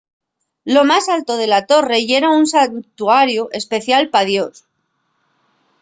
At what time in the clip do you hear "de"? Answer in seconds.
1.37-1.45